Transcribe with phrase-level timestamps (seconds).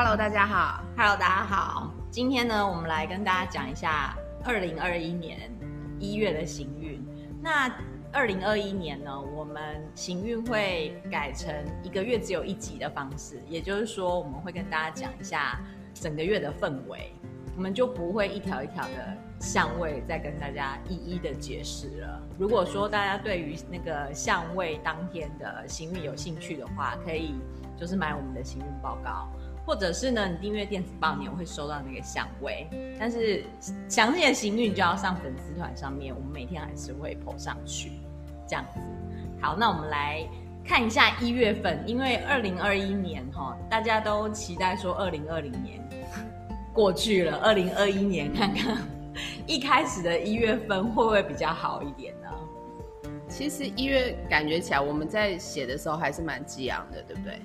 [0.00, 0.80] Hello，大家好。
[0.96, 1.92] Hello，大家好。
[2.08, 5.50] 今天呢，我们来跟大家讲一下二零二一年
[5.98, 7.04] 一月的行运。
[7.42, 7.68] 那
[8.12, 15.58] 二零二一年呢，我们行运会改成一个月只有一集的方式，也就是说，我们会跟大家讲一下
[15.92, 17.12] 整个月的氛围，
[17.56, 22.22] 我们就不会一条一条的相位再跟大家一一的解释了。
[22.38, 27.34] 如果说大家对于那个相位当天的行运有兴趣的话，可以
[27.76, 29.28] 就是买我们的行运报告。
[29.68, 32.66] 或者是呢，你订阅电子报，你也会收到那个相位。
[32.98, 33.44] 但是
[33.86, 37.92] 详细的行运就要上粉丝团上面，我们每天还是会 po 上去，
[38.48, 38.80] 这样子。
[39.42, 40.26] 好，那我们来
[40.64, 45.86] 看一下一月份，因为二零二一年哈，大家都期待说二零二零年
[46.72, 48.78] 过去了，二零二一年看看
[49.46, 52.28] 一开始的一月份会不会比较好一点呢？
[53.28, 57.38] 其实一月感觉起来，我们在写的时候还是蛮激昂的，对不对？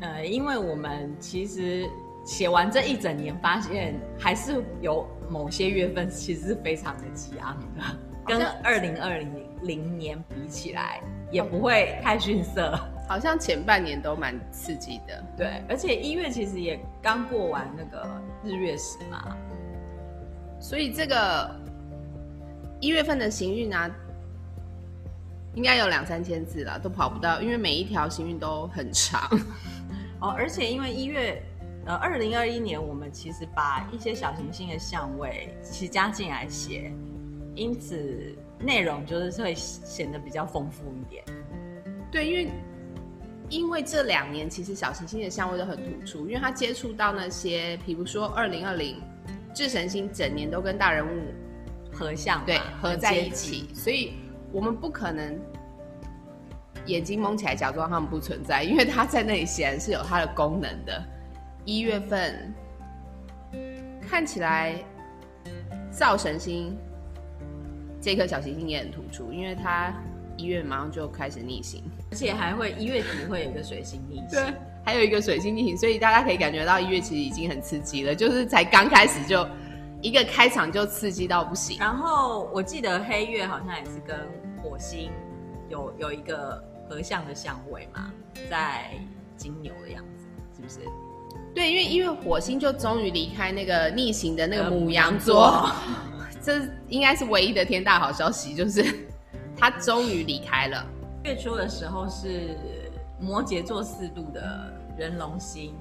[0.00, 1.88] 呃，因为我们其实
[2.24, 7.82] 写完这一整年，发现还是有某些月份其实是非常的激昂的，
[8.26, 12.78] 跟二零二零零年比起来，也不会太逊色。
[13.08, 18.06] 好像前半年都蛮刺激的，对，而且一月其实也刚过完那个
[18.44, 19.36] 日月食嘛，
[20.60, 21.50] 所以这个
[22.80, 23.90] 一月份的行运啊。
[25.54, 29.26] 应该有两三千字了，都跑不到，因为每一条行运都很长。
[30.20, 31.42] 哦，而且因为一月，
[31.84, 36.92] 呃，二零二一年我们其实把一些小行星的相位其实加进来写，
[37.54, 41.24] 因此内容就是会显得比较丰富一点。
[42.10, 42.50] 对，因为
[43.48, 48.96] 因为这两年其实小行星的相位都很突出，因为它接触到那些，比如说二零二零
[49.54, 51.20] 智神星整年都跟大人物
[51.92, 54.12] 合相，对，合在一起，所以。
[54.52, 55.38] 我们不可能
[56.86, 61.04] 眼睛蒙起来假装他们不存在，因为他在那里显然是有它的功能的。
[61.64, 62.54] 一月份
[64.08, 64.74] 看起来
[65.90, 66.76] 灶神星
[68.00, 69.92] 这颗小行星也很突出，因为它
[70.36, 74.54] 一月马上就开始逆行，而且还会一月底会有一个水星逆行，对，
[74.84, 79.46] 还有一个水星逆行，所以大家可以感觉到一月其实已经很刺激了，就是才刚开始就。
[80.02, 84.14] 一个开场就刺激到不行，然后我记得黑月好像也是跟
[84.62, 85.10] 火星
[85.70, 88.12] 有有一个合相的相位嘛，
[88.50, 88.90] 在
[89.36, 90.26] 金牛的样子，
[90.56, 90.80] 是不是？
[91.54, 95.70] 对，因为因为火星就终于离开那个逆行的那个母羊座，
[96.42, 98.84] 这应该是唯一的天大好消息，就是
[99.56, 100.86] 它终于离开了。
[101.24, 102.56] 月初的时候是
[103.20, 105.74] 摩羯座四度的人龙星，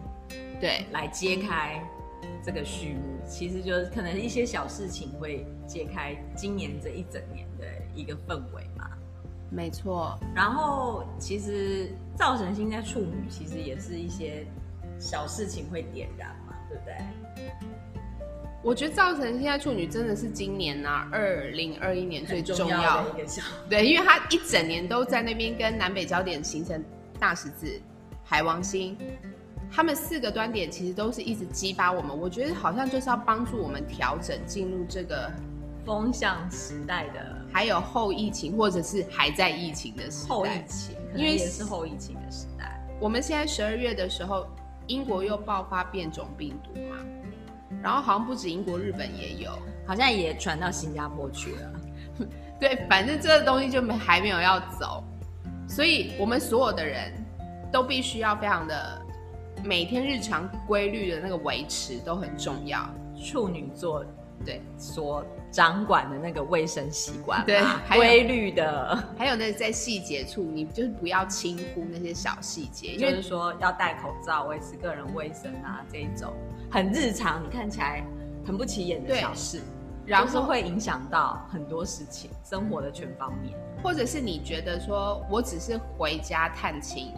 [0.59, 1.83] 对，来揭开。
[2.43, 8.89] 这个序幕其实就是可能一些小事情会揭开今年这一整年的一个氛围嘛。
[9.49, 14.45] 没错，然后其实造神星在处女，其实也是一些
[14.99, 16.95] 小事情会点燃嘛，对不对？
[18.63, 23.31] 我觉得造成现在处女真的是今年啊，二零二一年最重要，重要的一个，
[23.69, 26.83] 对，因为他一整年都在那边跟南北焦点形成
[27.19, 27.79] 大十字
[28.23, 28.97] 海王星。
[29.71, 35.29] 他们四个端点其实都是一直激发我们，我觉得好像就是要帮助我们调整进入这个
[35.85, 40.29] 风向时代的，还有后疫情或者是还在疫情的时代。
[40.29, 42.79] 后疫情，因为也是后疫情的时代。
[42.99, 44.47] 我们现在十二月的时候，
[44.87, 46.97] 英国又爆发变种病毒嘛，
[47.81, 49.51] 然后好像不止英国，日本也有，
[49.85, 51.71] 好像也传到新加坡去了。
[52.59, 55.03] 对，反正这个东西就没还没有要走，
[55.67, 57.11] 所以我们所有的人
[57.71, 59.01] 都必须要非常的。
[59.63, 62.87] 每天日常规律的那个维持都很重要。
[63.17, 64.05] 处女座
[64.43, 67.61] 对所掌管的那个卫生习惯，对
[67.95, 76.33] 规律的， 还有那在细节处，你就是不要轻忽那些小细节，就是说要戴口罩、维持个人卫生啊，这一种
[76.69, 78.03] 很日常，你看起来
[78.45, 79.61] 很不起眼的小事，
[80.05, 83.53] 然后是会影响到很多事情，生活的全方面。
[83.83, 87.13] 或者是你觉得说我只是回家探亲。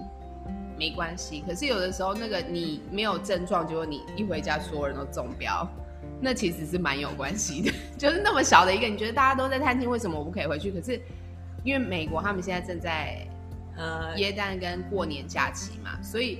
[0.79, 5.67] 没关系，可是有的时候那个你没有症状，结果你一回家所有人都中标，
[6.19, 7.71] 那其实是蛮有关系的。
[7.97, 10.71] 就是那么小的一个，你觉得大家都在探亲，为什么我不可以回去？
[10.71, 11.01] 可是
[11.63, 13.27] 因为美国他们现在正在
[13.75, 16.39] 呃耶诞跟过年假期嘛，所以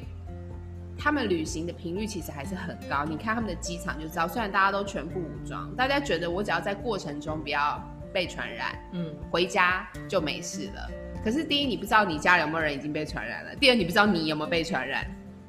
[0.98, 3.06] 他们旅行的频率其实还是很高。
[3.06, 7.82] 你看他们的机场就知道，虽然大家都全副武装，大家觉得我只要在过程中不要
[8.14, 10.90] 被传染，嗯，回家就没事了。
[11.24, 15.06] 可是第一，你不知道你家有没有人已经被传染了；第二，你不知道你有没有被传染，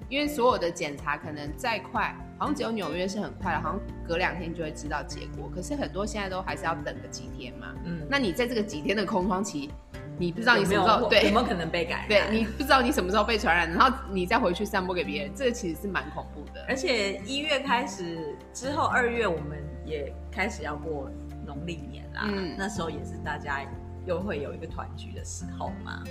[0.08, 5.50] 因为所有的检查可能再快，好像只有纽约是很快的，好像隔两天就会知道结果。
[5.52, 7.75] 可是很多现在都还是要等个几天嘛。
[7.85, 9.70] 嗯，那你在这个几天的空窗期，
[10.17, 12.08] 你不知道你什么时候对有没有可能被感染？
[12.08, 16.64] 对，你不知道你什么时候被传染，然后你再回去散播给别人，这个其实是蛮恐怖的。
[16.69, 21.11] 而且一月开始之后，二月我们也开始要过
[21.44, 23.61] 农历年啦，嗯，那时候也是大家
[24.06, 26.05] 又会有一个团聚的时候嘛。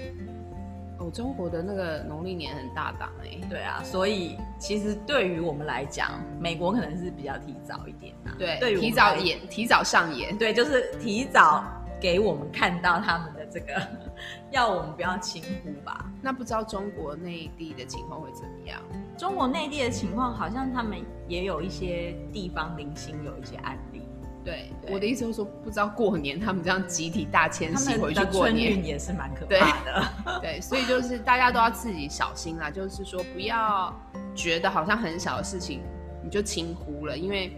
[1.00, 3.42] 哦，中国的那个农历年很大档哎、欸。
[3.50, 8.34] 对啊，所以其实对于我们来讲，美国可能是比较提早一点啊。
[8.38, 10.38] 对，对提早演，提早上演。
[10.38, 11.64] 对，就是提早
[12.00, 13.82] 给我们看到他们的这个，
[14.52, 16.12] 要我们不要轻忽吧。
[16.22, 18.82] 那不知道中国内地的情况会怎么样？
[19.18, 24.02] 中国内地的情况好像他们也有一些地方零星有一些案例。
[24.48, 30.40] 对，对我的意思就是说，不知道过年他们这样集体大迁徙回去过年也是蛮可怕的。
[30.42, 33.94] 对， 对，所以就是大家都要自己小心啦，就是说不要
[34.34, 35.82] 觉得好像很小的事情
[36.24, 37.52] 你就轻忽了，因为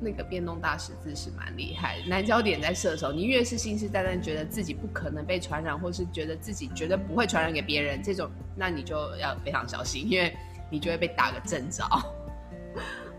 [0.00, 2.08] 那个变动大十字是蛮厉害的。
[2.08, 10.36] 南焦点在射手，你越是信誓旦旦觉得自己不可能被传染，或是觉得自己绝对不会传染给别人，这种那你就要非常小心，因为
[10.70, 11.84] 你就会被打个正着。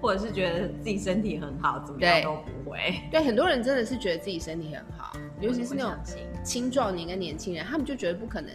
[0.03, 2.99] 或者是觉得自己身体很好，怎么样都不会。
[3.09, 5.95] 对，很多人真的是觉得自己身体很好， 尤其是那种
[6.43, 8.51] 青壮年跟年轻人，他们就觉得不可能。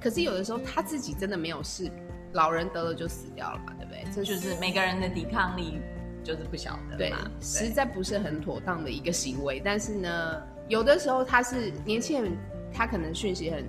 [0.00, 1.90] 可是有的时候他自己真的没有事，
[2.32, 4.04] 老人得了就死掉了嘛，对不对？
[4.14, 5.80] 这就是每个人的抵抗力
[6.22, 6.96] 就是不晓得。
[6.96, 9.60] 对，实在不是很妥当的一个行为。
[9.64, 12.32] 但是呢，有的时候他是年轻人，
[12.72, 13.64] 他可能讯息很。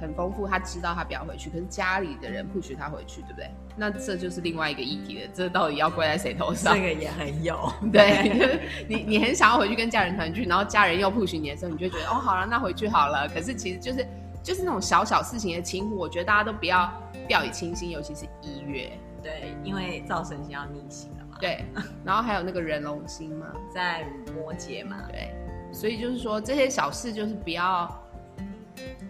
[0.00, 3.50] 很丰富，他知道他不要回去，可是家里的人不许他回去，对不对？
[3.76, 5.28] 那这就是另外一个议题了。
[5.32, 6.74] 这到底要怪在谁头上？
[6.74, 13.28] 这个也很有， 对， 你你很想要回去跟家人团聚，然后家人又不许你的时候，你就觉得哦，好了，那回去好了。
[13.28, 14.06] 可是其实就是
[14.42, 16.90] 就是那种小小事情的轻忽，我觉得大家都不要
[17.26, 18.90] 掉以轻心，尤其是一月。
[19.22, 21.36] 对，因为造神星要逆行了嘛。
[21.40, 21.64] 对，
[22.04, 24.04] 然后还有那个人龙星嘛，在
[24.34, 24.96] 摩羯嘛。
[25.10, 25.32] 对，
[25.72, 27.88] 所以就是说这些小事就是不要。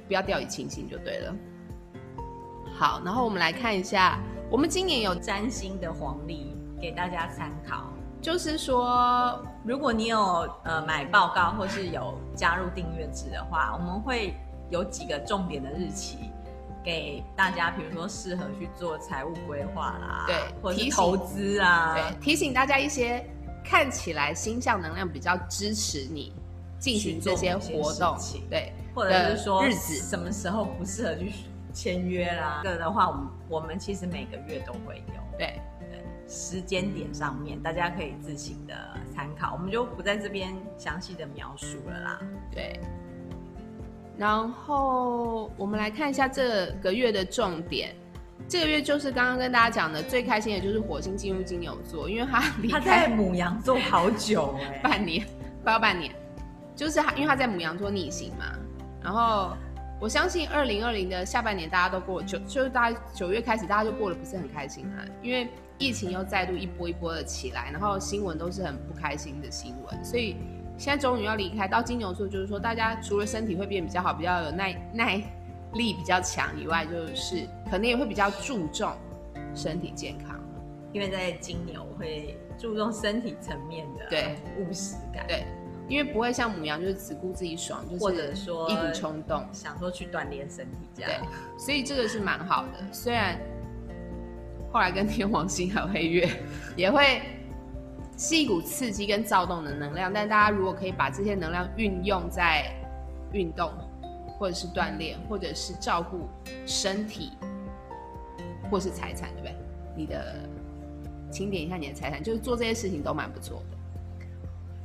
[0.07, 1.35] 不要掉以轻心就对了。
[2.79, 4.19] 好，然后我们来看一下，
[4.51, 7.93] 我们今年有占星的黄历给大家参考。
[8.21, 10.19] 就是说，如果你有
[10.65, 14.35] 呃买报告或是有加入订阅制的话，我们会
[14.71, 16.19] 有几个重点的日期
[16.85, 23.25] 给大家，比如说适合去做财务规划啦，对，或者投资啊，对，提醒大家一些
[23.65, 26.33] 看起来星象能量比较支持你
[26.81, 28.17] 进行这些活动，
[28.51, 28.73] 对。
[28.99, 31.33] 或者是说日子什么时候不适合去
[31.73, 32.61] 签约啦？
[32.65, 35.39] 这个的话，我们我们其实每个月都会有。
[35.39, 38.75] 对对，时间点上面大家可以自行的
[39.15, 42.21] 参考，我们就不在这边详细的描述了啦。
[42.51, 42.81] 对。
[44.17, 47.95] 然后我们来看一下这个月的重点。
[48.49, 55.25] 这个月就是刚刚跟大家讲的最开心的就是火星进入金牛座，因为他离开它在母羊座好久哎、欸， 半年
[55.63, 56.13] 快要半年，
[56.75, 58.47] 就是他因为他在母羊座逆行嘛。
[59.03, 59.57] 然后
[60.01, 65.49] 我相信二零二零的下半年大家都过九，就是大家九月开始大家就过得不是很开心啊，因为
[65.79, 70.37] 疫情又再度一波一波的起来，然后新闻都是很不开心的新闻，所以
[70.77, 75.23] 现在终于要离开到金牛座，就是说大家除了身体会变比较好，比较有耐耐
[75.75, 78.93] 力比较强以外，就是可能也会比较注重
[79.55, 80.41] 身体健康，
[80.93, 84.37] 因为在金牛会注重身体层面的对。
[84.59, 85.27] 务实感。
[85.27, 85.45] 对。
[85.89, 91.11] 因为不会像母羊，就是只顾自己爽，就是或者说一股冲动，想说去锻炼身体这样。
[91.11, 92.93] 对，所以这个是蛮好的。
[92.93, 93.41] 虽然
[94.71, 96.29] 后来跟天王星还有黑月
[96.77, 97.23] 也会
[98.19, 102.71] 是一股刺激跟躁动的能量，但大家如果可以把这些能量运用在
[103.33, 103.71] 运动，
[104.39, 106.29] 或者是锻炼，或者是照顾
[106.67, 107.33] 身体，
[108.71, 109.55] 或是财产，对不对？
[109.97, 110.37] 你的
[111.31, 113.78] 清点一下你的财产，就是做这些事情都蛮不错的。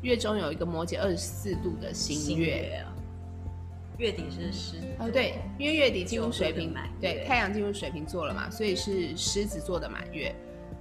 [0.04, 2.86] 月中有一个摩羯二十四度的新月，
[3.98, 10.36] 月底是狮哦，对，因为月底进入水瓶，对，太阳进入水瓶座了嘛，所以是狮子座的满月，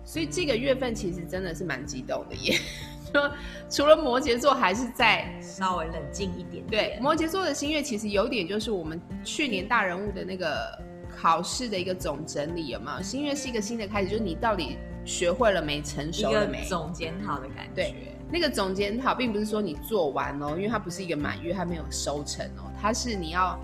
[0.05, 2.59] 所以这个月份其实真的是蛮激动的耶。
[3.13, 3.31] 说
[3.69, 10.77] 除了摩羯座还是在稍微冷静一点点，对，摩羯座的新月其实有点就是我们去年大人物的那个
[11.15, 13.03] 考试的一个总整理，有没有？
[13.03, 16.59] 新月是一个新的开始，就是你到底学会了没，成熟了没？
[16.59, 17.73] 一个总检讨的感觉。
[17.75, 17.95] 对。
[18.35, 23.59] 那个总检讨并不是说你做完哦，因为它不是一个满月，它没有收成哦，它是你要，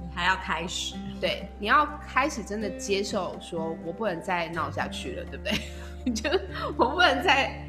[0.00, 5.52] 你还要开始，对，你要开始真的接受，说我不能再闹下去了，对不对？
[6.14, 6.30] 就
[6.78, 7.62] 我不能再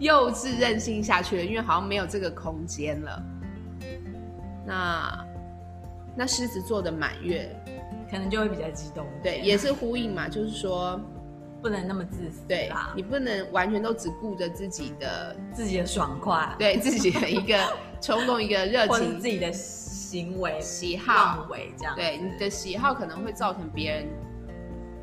[0.00, 3.22] 幼稚任性下去了，因为好像没有这个空间了。
[4.66, 5.24] 那
[6.16, 7.48] 那狮子座的满月
[8.10, 11.00] 可能就会比较激动，对，也是呼应嘛，就是说。
[11.64, 17.58] 不能那么自私，对，你不能完全都只顾着自己的自己的爽快，对自己的一个
[18.02, 21.96] 冲动、一个热情，自己的行为喜好妄为这样。
[21.96, 24.06] 对，你的喜好可能会造成别人，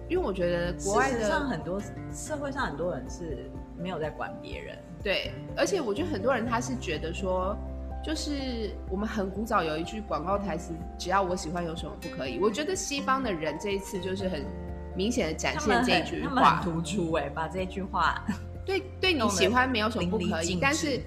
[0.08, 1.82] 因为我觉得国外的上很多
[2.14, 4.78] 社会上很多人是没有在管别人。
[5.02, 7.58] 对，而且我觉得很多人他是觉得说，
[8.06, 12.38] 就是我们很古早有一句广告台词，只要我喜欢，有什么不可以？
[12.40, 14.46] 我觉得西方的人这一次就是很
[14.96, 18.24] 明显的展现这句话，突出哎，把这句话。
[18.66, 21.02] 对，对你喜欢没有什么不可以，但是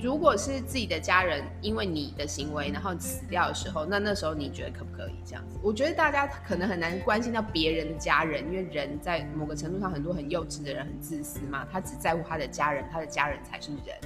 [0.00, 5.56] 如果是自己的家人因为你的行为然后死掉的时候，那那时候你觉得可不可以这样子？
[5.62, 13.96] 我觉得大家可能很难关心到别人的家人，因为人在某个程度上很多很幼稚的人很自私嘛，他只在乎他的家人，他的家人才是人。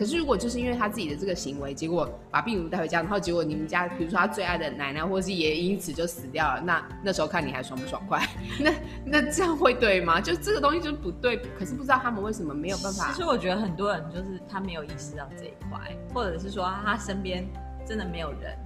[0.00, 8.26] 可是，如果就是因为他自己的这个行为，结果把病毒带回家，然后结果你们家，比如说他最爱的奶奶或者是爷爷因此就死掉了，那那时候看你还爽不爽快？
[8.58, 8.72] 那
[9.04, 10.18] 那这样会对吗？
[10.18, 11.36] 就这个东西就是不对。
[11.58, 13.12] 可是不知道他们为什么没有办法。
[13.12, 17.46] 其实我觉得很多人就是他没有意识到这一块，或者是说他身边
[17.86, 18.56] 真的没有人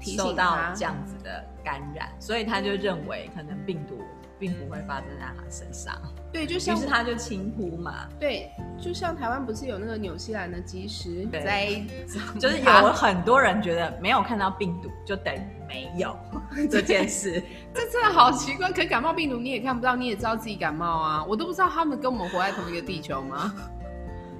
[0.00, 3.98] 受到这样子的感染，所以他就认为可能病毒。
[4.38, 5.94] 并不会发生在他身上。
[6.32, 8.06] 对，就像是他就轻忽嘛。
[8.20, 11.82] 对，就像台湾不是有那个纽西兰的及时灾，
[12.38, 16.16] 就是有很多人觉得没有看到病毒就等于没有
[16.70, 17.42] 这件事，
[17.74, 18.70] 这真的好奇怪。
[18.70, 23.54] 可感冒病毒你也看不到，你也知道自己感冒啊，我都不知道他们跟我们活在同一个地球吗？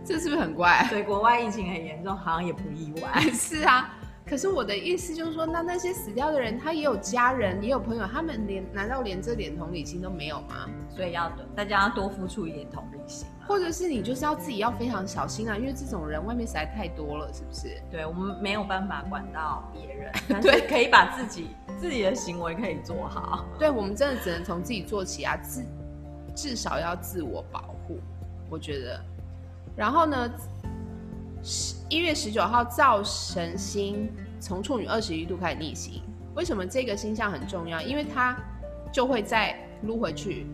[0.05, 0.87] 这是不是很怪？
[0.89, 3.21] 对，国外疫情很严重，好像也不意外。
[3.33, 3.95] 是啊。
[4.29, 10.69] 可是我的意思就是说，那那些死掉的人，他也有家人，也有朋友，他们连难道连这点同理心都没有吗？
[10.95, 17.81] 所以要大家要多付出一点同理心，或者是你就是要自己要非常小心啊，因为这种人外面实在太多了，是不是？
[17.91, 23.47] 对，我们没有办法管到别人， 对，可以把自己自己的行为可以做好。
[23.59, 25.65] 对，我们真的只能从自己做起啊，自
[26.35, 27.99] 至少要自我保护，
[28.51, 29.01] 我觉得。
[29.75, 30.31] 然后呢？
[31.43, 36.03] 十一月十九号，灶神星从处女二十一度开始逆行。
[36.35, 37.81] 为什么这个星象很重要？
[37.81, 38.37] 因为它
[38.93, 40.47] 就会再撸回去，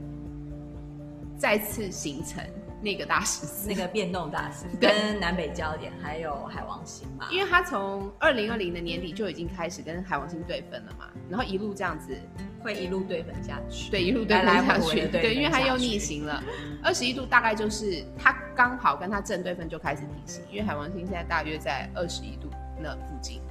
[1.36, 2.42] 再次形成
[2.84, 7.26] 那个大十四，那个变动大十四，跟南北焦点还有海王星嘛。
[7.30, 12.16] 因为他从二零二零的年底就已经开始跟海王星对分了嘛，然后一路这样子。
[12.62, 16.42] 会一路对分下去，对，一路对分下去，对，因为他又逆行了。
[16.82, 22.48] 二十一度大概就是他刚好跟他正对分就开始逆行，因为海王星现在大约在二十一度
[22.80, 23.42] 那附近，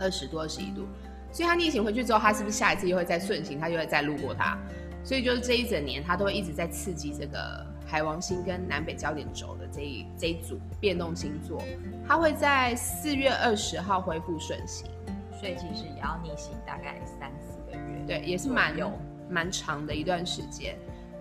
[0.00, 0.88] 二十多二十一度，
[1.30, 4.58] 所以他逆行回去之后，他是不是下一次又会再顺行，他就会再路过它？
[5.04, 11.62] 所以就是这一整年，他都会一直在刺激这个海王星跟南北焦点轴的这一这一组变动星座，
[12.06, 14.90] 它会在四月二十号恢复顺行，
[15.38, 18.04] 所以其实也要逆行大概三四个月。
[18.06, 18.90] 对，也是蛮有
[19.30, 20.76] 蛮长的一段时间。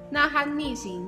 [0.10, 1.07] 那它逆行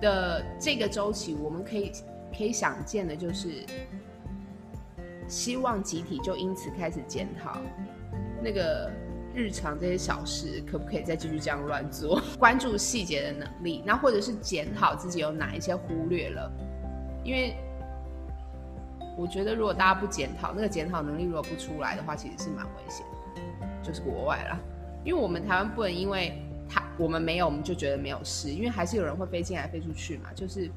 [0.00, 1.90] 的这个周期，我们可以
[2.36, 3.66] 可以想见的就是，
[5.26, 7.58] 希望集体就因此开始检讨
[8.42, 8.90] 那个
[9.36, 12.18] 日常这些小事，可不可以再继续这样乱做？
[12.40, 16.50] 关注细节的能力，那或者是检讨自己有哪一些忽略了，
[17.22, 17.54] 因为
[19.18, 23.16] 我觉得如果大家不检讨，那个检讨能力如果不出来的话，其实是蛮危险的。
[23.82, 24.58] 就是国外啦，
[25.04, 30.30] 因为我们台湾不能因为他我们没有，我们就觉得没有事，因为还是有人会飞进来飞出去嘛。
[30.34, 30.68] 就是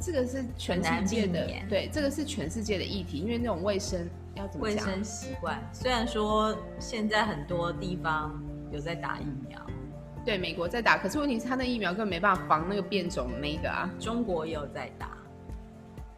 [0.00, 4.08] 这个是全世界的，对，这个是全世界的议题，因为那种卫生
[4.38, 4.64] 要怎么？
[4.64, 8.40] 卫生习惯，虽然说现在很多地方
[8.70, 9.60] 有在打疫苗，
[10.24, 13.90] 对，美国在打，可是问题是他那疫苗根本没办法防那个变种那个啊。
[13.98, 15.10] 中国也有在打，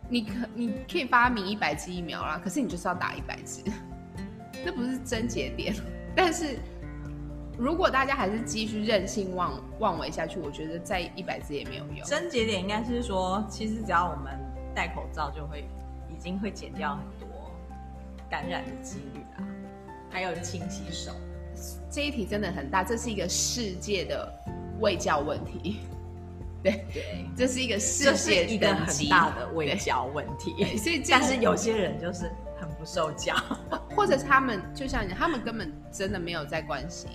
[0.08, 3.62] 你可你可以发明一百支疫苗啦，可是你就是要打一百支。
[4.62, 5.74] 这不是症结点，
[6.14, 6.58] 但是
[7.56, 12.04] 如果大家还是继续任性妄妄为下去，我觉得再一百支也没有用。
[12.04, 14.38] 症结点应该是说，其实只要我们
[14.74, 15.66] 戴口罩，就会
[16.10, 17.29] 已经会减掉很多
[18.30, 19.44] 感染的几率啊，
[20.08, 21.12] 还有清洗手。
[21.90, 24.32] 这一题真的很大，这是一个世界的
[24.78, 25.80] 卫教问题。
[26.62, 30.76] 对对，这是一个世界一个很大的卫教问题。
[30.76, 32.70] 所以，但是有些人就是很。
[32.78, 33.34] 不受教，
[33.94, 37.10] 或者是他们就像你，他们根本真的没有在关心，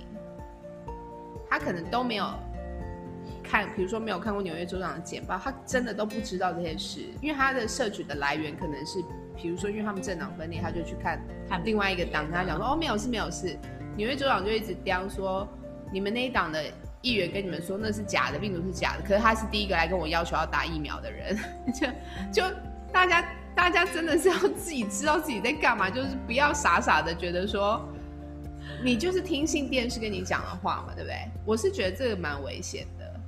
[1.49, 2.29] 他可能都没有
[3.43, 9.03] 看，比如说没有看过纽约州长的简报，他真的都不知道这些事，因为他的摄取的来源可能是，
[9.35, 11.19] 比如说因为他们政党分裂，他就去看
[11.63, 13.57] 另外一个党，跟他讲说哦，没有事没有事，
[13.95, 15.47] 纽约州长就一直刁说，
[15.91, 16.63] 你们那一党的
[17.01, 21.37] 议员跟你们说那是假的，病毒是假的，可是他是第一个来跟我要求要打疫苗的人，
[21.73, 21.87] 就
[22.31, 22.55] 就
[22.91, 23.25] 大家。
[23.55, 27.81] 大家真的是要自己知道自己在干嘛，就是不要傻傻的觉得说，
[28.83, 31.15] 你就是听信电视跟你讲的话嘛，对不对？
[31.45, 33.19] 我是觉得这个蛮危险的。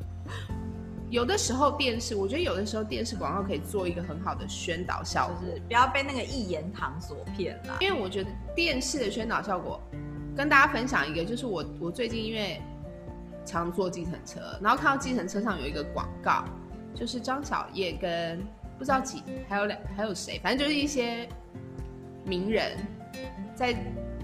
[1.09, 7.77] 有的时候电视，我觉得有的时候电视广告可以做一个很好的宣导效果，就是不要被那个一言堂所骗了。
[7.79, 9.81] 因为我觉得电视的宣导效果，
[10.35, 12.61] 跟大家分享一个，就是我我最近因为
[13.45, 16.43] 常坐计程车，然后看到计程车上有一个广告，
[16.93, 18.45] 就是张小叶跟
[18.77, 21.25] 不知道几还有两还有谁，反正就是一些
[22.25, 22.77] 名人
[23.55, 23.73] 在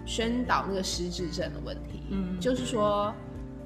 [0.05, 3.13] 宣导那个失智症的问题，嗯，就是说。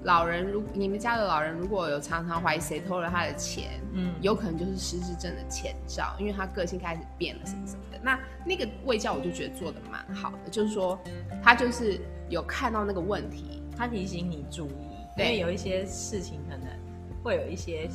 [0.08, 8.00] 老人如你们家的老人如果有常常怀疑谁偷了他的钱，嗯，有可能就是失智症的前兆，因为他个性开始变了什么什么的。
[8.02, 10.98] 那那个卫教我就觉得做的蛮好的，就是说
[11.44, 12.00] 他就是
[12.30, 16.68] 有看到那个问题，他提醒你注意，因为有一些事情可能
[17.22, 17.90] 会有一些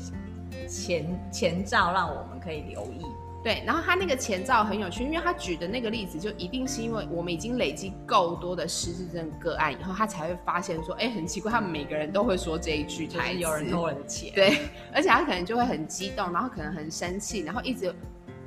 [0.69, 3.07] 前前兆，让我们可以留意。
[3.43, 14.33] 对，然后他那个前兆很有趣，因为他举的那个例子，就一定是因为我们已经累积够多的失智症个案以后，他才会发现说，哎，很奇怪，他们每个人都会说这一句台词，有人偷我的钱。
[14.33, 14.59] 对，
[14.95, 17.93] 而且他可能就会很激动，然后可能很生气，然后一直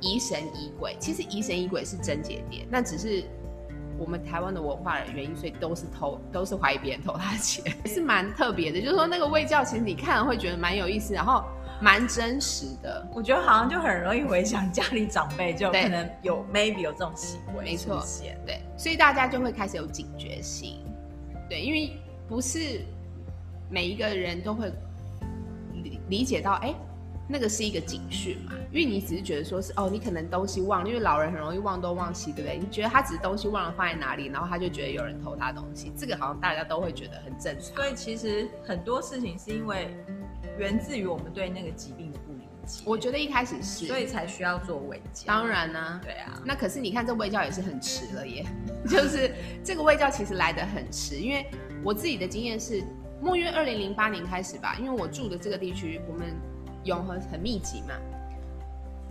[0.00, 0.96] 疑神疑鬼。
[0.98, 3.22] 其实疑神疑鬼是症结点，那只是
[3.98, 8.80] 我们台湾的文化的原因，所以都是偷，都是怀疑别人偷他的钱， 是蛮特别的。
[8.80, 11.44] 就是说那个卫教，其实你看了会觉得蛮有意思，然后。
[11.80, 18.02] 蛮真实的，我觉得好像就很容易回想家里长辈就可能有 maybe 有这种行为，没错，
[18.46, 20.80] 对，所以大家就会开始有警觉性，
[21.50, 22.80] 对，因为不是
[23.68, 24.72] 每一个人都会
[25.74, 26.74] 理理解到，哎，
[27.28, 32.58] 那个是一个警讯嘛，因为你只是觉得说是哦，你可能东西忘了，因为老人很容易忘东忘西，对不对？
[32.58, 37.76] 你觉得他只是东西忘了放在哪里，然后他就觉得有人偷他东西，这个好像大家都会觉得很正常。
[37.76, 39.94] 所以其实很多事情是因为。
[40.58, 45.26] 源自于我们对那个疾病的不理解，我觉得一开始是，所以才需要做胃教。
[45.26, 46.40] 当然呢、啊，对啊。
[46.44, 48.44] 那可是你看，这胃教也是很迟了耶，
[48.88, 51.46] 就是这个胃教其实来得很迟，因为
[51.84, 52.82] 我自己的经验是，
[53.20, 56.34] 莫约二零零八年开始吧，因为我住的这个地区，我们
[56.84, 57.94] 永和很密集嘛，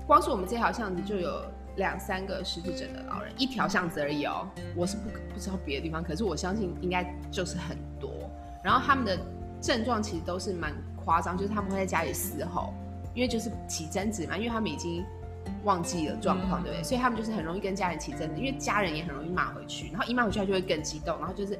[0.08, 1.44] 光是我们这条巷子就有
[1.78, 4.50] 两三个失智症的老人，一条巷子而已哦。
[4.75, 8.12] 我是不不知道别的地方，可是我相信应该就是很多。
[8.64, 9.18] 然后他们的
[9.62, 10.74] 症状其实都是蛮。
[11.05, 12.74] 夸张就是他们会在家里嘶吼，
[13.13, 15.05] 因为就是起争执嘛，因为他们已经
[15.63, 16.83] 忘记了状况，嗯、对不对？
[16.83, 21.57] 所以他们就是很容易跟家人起争执，因为家人也很容易骂回去，然后一骂回去他就会更激动，然后就是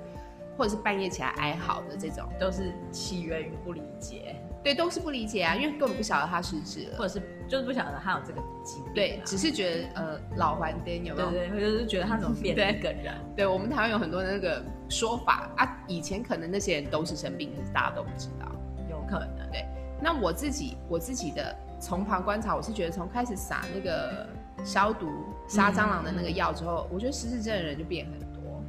[0.58, 11.30] 或者是半夜起来哀嚎的这种，都是起源于不理解，对，都是不理解啊，因为根本不晓得他失智了，或者是就是不晓得他有这个疾病，对，只是觉得呃老还癫有没有？
[11.30, 13.14] 对对，就是觉得他怎么变了一个人？
[13.36, 18.55] 对，我们台湾有很多的那个说法啊，以前可能那些人都是生病，可是大家都不知道，有
[19.06, 19.66] 可能对。
[20.02, 24.28] 那我自己我自己的从旁观察，我是觉得从开始撒那个
[24.64, 25.08] 消毒
[25.48, 28.62] 杀蟑螂的那个药之后，嗯、我觉得失智症的人就变很多。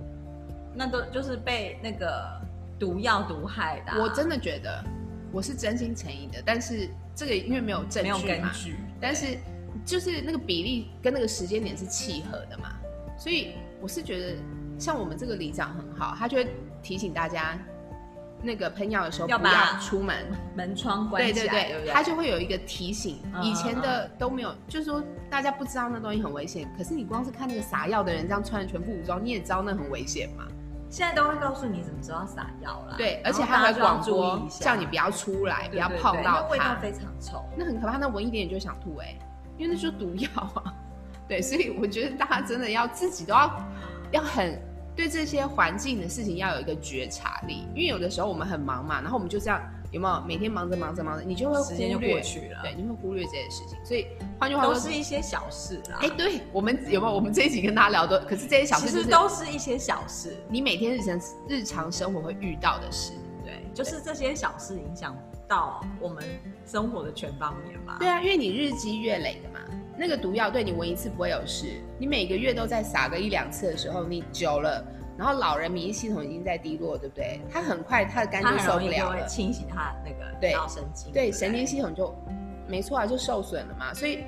[0.73, 2.41] 那都就是被那个
[2.79, 3.99] 毒药毒害的、啊。
[3.99, 4.85] 我真的觉得
[5.33, 9.37] 我是真心诚意的，但是这个因为没有证据嘛，没有根据，但是
[9.85, 12.77] 就是那个比例跟那个时间点是契合的嘛，
[13.19, 14.37] 所以我是觉得
[14.79, 16.47] 像我们这个里长很好，他就会
[16.83, 17.59] 提醒大家。
[18.47, 23.21] 那个喷药的时候不要出门，门窗关起来，对对对，它就会有一个提醒。
[23.43, 26.73] 以前的都没有，嗯、就是说大家不知道那东西很危险。
[26.79, 30.45] 可是你光是看那个撒药的人这样穿的全副武装，你也知道那很危险嘛。
[30.89, 32.95] 现在都会告诉你怎么知道撒药了。
[32.97, 36.49] 对，而且还会广播叫你不要出来，不要碰到它。
[36.49, 37.97] 味道非常臭，那很可怕。
[37.99, 39.19] 那闻一点点就想吐哎、欸，
[39.59, 40.73] 因为那就是毒药啊。
[41.29, 43.61] 对，所以我觉得大家真的要自己都要
[44.13, 44.57] 要很。
[44.97, 49.61] 对这些环境的事情要有一个觉察力，因为有的时候我们很忙嘛，然后我们就这样
[49.93, 53.79] 有没有每天忙着忙着忙着，你就会忽略，时间就过去了，对，你会忽略这些事情。
[53.85, 54.07] 所以
[54.41, 55.99] 换句话说，都是一些小事啦。
[56.01, 57.15] 哎，对我们有没有？
[57.15, 63.13] 我们这一集跟大家聊的，可是这些小事、就是、其实都是一些小事，你每天日常日常生活会遇到的事，
[63.45, 65.15] 对，就是这些小事影响
[65.47, 66.25] 到我们
[66.65, 67.99] 生活的全方面嘛。
[67.99, 69.61] 对啊，因为你日积月累的嘛。
[69.99, 71.67] 那个毒药对你闻一次不会有事，
[71.99, 74.85] 你每个月都在撒个一两次的时候，你久了，
[75.17, 77.41] 然后老人免疫系统已经在低落，对不对？
[77.51, 82.15] 他很快他的肝就受不了了，会清洗他那个脑神经，对，对，对，对神经系统就
[82.69, 83.95] 没错啊，就受损了嘛。
[83.95, 84.25] 所以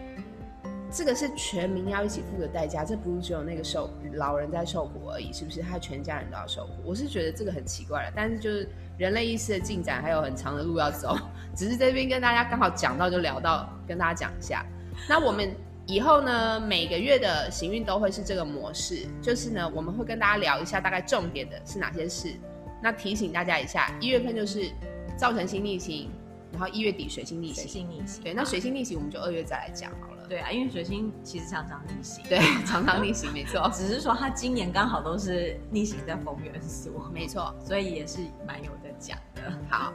[0.90, 5.60] 这个是全民要一起付的代价，这不是只有那个受老人在受苦而已，是不是？
[5.60, 6.72] 他全家人都要受苦。
[6.82, 11.14] 我是觉得这个很奇怪了，但是就是人类意识的进展还有很长的路要走，
[11.54, 14.64] 只是在这边跟大家刚好讲到就聊到，跟大家讲一下。
[15.06, 15.54] 那我们
[15.86, 22.34] 以后呢，每个月的行运都会是这个模式，就是呢，我们会跟大家聊一下大概重点的是哪些事。
[22.82, 24.70] 那提醒大家一下，一月份就是
[25.16, 26.10] 造成新逆行，
[26.52, 27.54] 然后一月底水星逆行。
[27.54, 28.22] 水星逆行。
[28.22, 30.17] 对，那水星逆行我们就二月再来讲好了。
[30.28, 33.70] 对啊，因为水星其实常常逆行，对，常常逆行，没错。
[33.74, 39.42] 只是说他今年刚好都是逆行在风元素，没错，所以也是蛮有的讲的。
[39.70, 39.92] 好，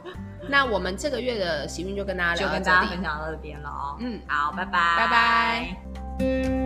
[0.48, 3.96] 那我们这个月的行运就跟大家聊，就跟大家分享到这边了哦。
[4.00, 5.08] 嗯，好，拜拜，拜
[6.18, 6.63] 拜。